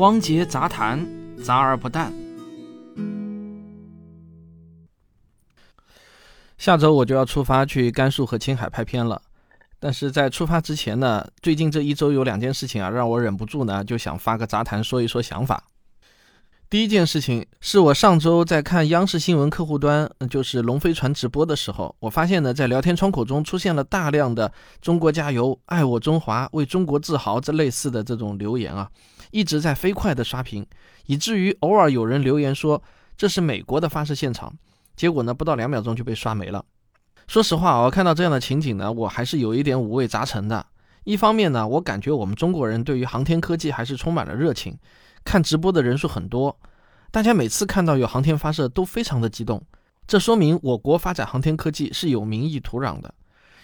[0.00, 1.06] 汪杰杂谈，
[1.44, 2.10] 杂而不淡。
[6.56, 9.20] 下周我就要出发去甘肃和青海拍片了，
[9.78, 15.64] 但是在出发之前呢，最近这一周有两件事情啊，让我忍不住呢就想发个杂谈说一说想法。
[16.70, 28.88] 第一件事情是我上周在看央视新闻客户端，就是龙飞船直播的时候，我发现呢，在聊天窗口中出现了大量的“中国加油”“爱我中华”“为中国自豪”这类似的这种留言啊，
[29.30, 30.66] 一直在飞快的刷屏，
[31.06, 32.82] 以至于偶尔有人留言说
[33.16, 34.52] 这是美国的发射现场，
[34.96, 36.64] 结果呢，不到两秒钟就被刷没了。
[37.26, 40.66] 说实话，我看到这样的情景呢，我还是有一点五味杂陈的。
[41.04, 44.76] 一方面呢，我感觉我们中国人对于航天科技还是充满了热情。
[45.22, 46.58] 看直播的人数很多，
[47.10, 49.62] 大家每次看到有航天发射都非常的激动，
[50.06, 53.14] 这说明我国发展航天科技是有民意土壤的。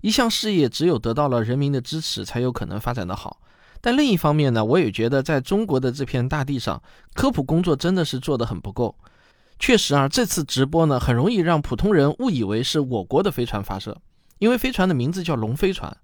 [0.00, 3.40] 一项事业只有得到了人民的支持，才有可能发展的好。
[3.80, 6.82] 但另一方面呢，我也觉得在中国的这片大地上，
[7.14, 8.94] 科普工作真的是做得很不够。
[9.58, 13.96] 确实啊，这次直播呢，很容易让普通人误以为是我国的飞船发射，
[14.38, 15.94] 因为飞船的名字叫龙飞船，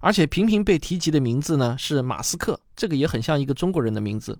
[0.00, 4.38] 而且频频被提及的名字呢是马斯克，这个也很像一个中国人的名字。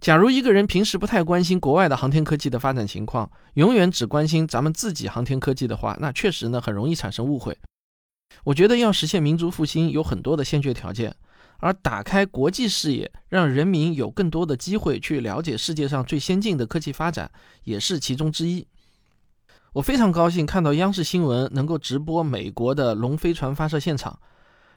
[0.00, 7.56] 假如一个人平时不太关心国外的航天科技的发展情况，永远只关心咱们自己航天科技的话，那确实呢很容易产生误会。
[8.42, 11.14] 我觉得要实现民族复兴，有很多的先决条件，
[11.64, 17.30] 而打开国际视野，让人民有更多的机会去了解世界上最先进的科技发展，
[17.62, 18.66] 也是其中之一。
[19.72, 24.20] 我非常高兴看到央视新闻能够直播美国的龙飞船发射现场，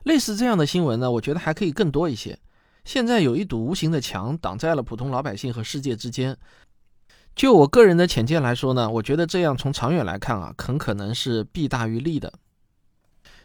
[0.03, 2.39] 类似这样的新闻呢，我觉得还可以更多一些。
[2.85, 6.38] 现在有一堵无形的墙挡在了普通老百姓和世界之间。
[7.35, 12.31] 就我个人的浅见来说呢，我觉得这样从长远来看啊，很可能是弊大于利的。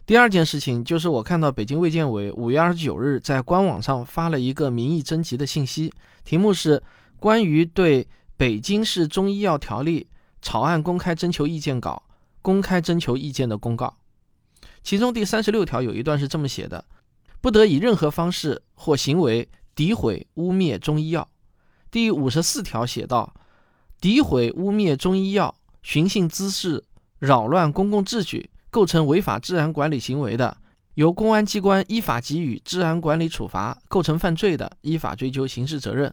[0.05, 5.93] 第二件事情就是我看到北京卫健委五月二十九日在官网上发了一个民意征集的信息，
[6.25, 6.83] 题目是
[7.19, 8.05] 关于对
[8.37, 10.01] 《北京市中医药条例》
[10.43, 12.03] 草案公开征求意见稿
[12.43, 13.97] 公开征求意见的公告。
[14.83, 16.85] 其中第三十六条有一段是这么写的。
[17.41, 21.29] 不得以任何方式或行为诋毁、污蔑中医药。
[21.91, 23.35] 第五十四条写道：
[24.01, 25.53] 诋毁、污蔑中医药、
[25.83, 26.85] 寻衅滋事、
[27.19, 30.57] 扰乱公共秩序，构成违法治安管理行为的，
[30.95, 36.11] 由公安机关依法给予治安管理处罚；构成犯罪的，依法追究刑事责任。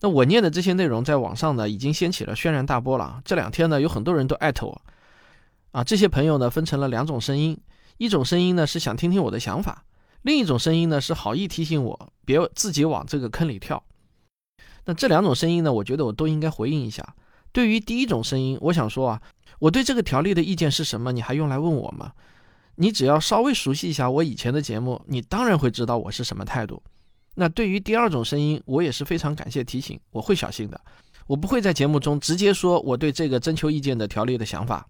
[0.00, 3.20] 那我念的这些内容在网上呢，已经掀起了轩然大波了。
[3.26, 4.82] 这两天呢，有很多人都艾特我。
[5.72, 7.60] 啊，这些朋友呢，分成了两种声音，
[7.98, 9.84] 一种声音呢是想听听我的想法。
[10.22, 13.84] 另一种声音呢，是好意提醒我别自己往这个坑里跳。
[14.86, 17.14] 那这两种声音呢，我觉得我都应该回应一下。
[17.52, 19.22] 对于第一种声音，我想说啊，
[19.58, 21.12] 我对这个条例的意见是什么？
[21.12, 22.12] 你还用来问我吗？
[22.76, 26.82] 你只要稍微熟悉一下我以前的节目，你当然会知道我是什么态度。
[27.34, 30.80] 那对于第二种声音，我也是非常感谢提醒，我会小心的，
[31.26, 34.86] 我不会在节目中直接说我对这个征求意见的条例的想法，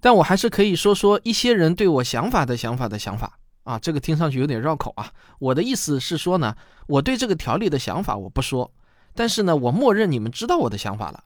[0.00, 3.38] 但我还是可以说说一些人对我想法的想法的想法。
[3.64, 5.12] 啊，这个听上去有点绕口啊。
[5.38, 6.56] 我的意思是说呢，
[6.86, 8.72] 我对这个条例的想法我不说，
[9.14, 11.22] 但是呢，我默认你们知道我的想法了，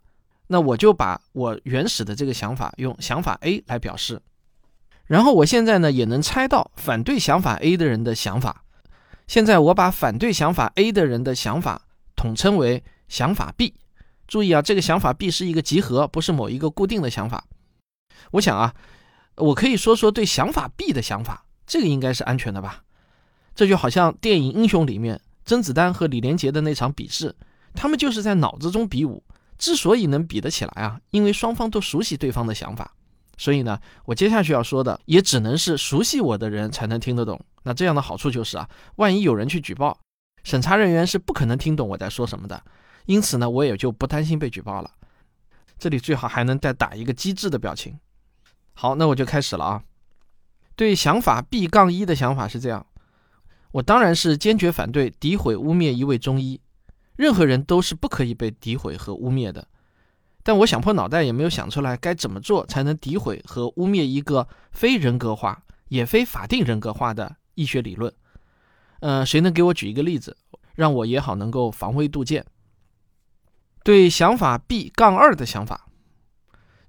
[0.47, 4.21] 那我就把我原始的这个想法用想法 A 来表示，
[5.07, 8.65] 然后我现在呢也能猜到反对想法 A 的人的想法，
[9.27, 11.83] 现在我把反对想法 A 的人的想法
[12.17, 13.75] 统称为想法 B。
[14.29, 17.45] 注意啊，这个想法 B 是一个集合，不是某一个固定的想法。
[18.31, 18.75] 我想啊，
[19.37, 21.45] 我可以说说对想法 B 的想法。
[21.67, 22.83] 这个应该是安全的吧？
[23.55, 27.35] 这就好像电影《英雄》里面甄子丹和李连杰的那场比试，
[27.75, 29.23] 他们就是在脑子中比武。
[29.63, 32.93] 之所以能比得起来啊，因为双方都熟悉对方的想法。
[33.39, 37.41] 所以呢，我接下去要说的也只能是熟悉我的人才能听得懂。
[37.63, 39.97] 那这样的好处就是啊，万一有人去举报，
[40.43, 42.61] 审查人员是不可能听懂我在说什么的。
[43.07, 44.91] 因此呢，我也就不担心被举报了。
[45.79, 47.97] 这里最好还能再打一个机智的表情。
[48.75, 49.83] 好，那我就开始了啊。
[50.75, 52.85] 对想法 B 杠一的想法是这样，
[53.71, 56.61] 我当然是坚决反对诋毁污蔑一位中医，
[57.17, 59.67] 任何人都是不可以被诋毁和污蔑的。
[60.43, 68.13] 但我想破脑袋也没有想出来该怎么做才能诋毁和污蔑一个非人格化也非法定人格化的医学理论。
[69.01, 70.37] 呃，谁能给我举一个例子，
[70.75, 72.45] 让我也好能够防微杜渐？
[73.85, 75.87] 对想法 B 杠二的想法，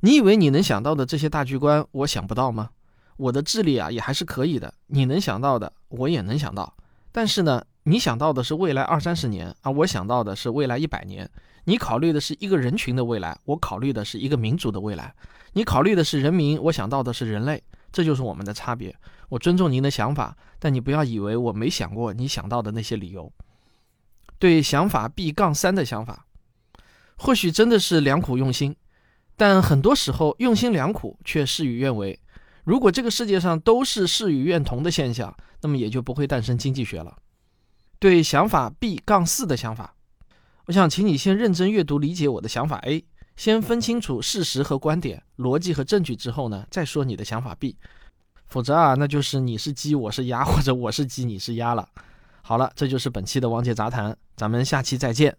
[0.02, 2.70] 你以为你能想到的这些大局观，我想不到吗？
[3.18, 6.76] 我的智力啊也还是可以的，你能想到的我也能想到。
[7.12, 11.30] 但是呢，你想到的是未来二三十年啊，我想到的是未来一百年。
[11.66, 15.14] 你考虑的是一个人群的未来，我考虑的是一个民族的未来。
[15.54, 17.62] 你考虑的是人民，我想到的是人类。
[17.92, 18.96] 这就是我们的差别。
[19.30, 23.32] 我尊重您的想法，但你不要以为我没想过你想到的那些理由。
[24.40, 26.26] 对想法 B 杠三的想法，
[27.18, 28.76] 或许真的是良苦用心，
[29.38, 32.20] 但很多时候用心良苦却事与愿违。
[32.64, 37.16] 如果这个世界上都是事与愿同的现象，那么也就不会诞生经济学了。
[38.04, 39.96] 对想法 B 杠四的想法，
[40.66, 43.06] 我想请你先认真阅读理解我的想法 A，
[43.38, 47.78] 先分清楚事实和观点、逻辑和证据之后呢，再说你的想法 B。
[48.48, 51.88] 否则啊，那就是你是鸡我是鸭，或者我是鸡你是鸭了。
[52.42, 55.34] 好了，这就是本期的王姐杂谈，咱们下期再见。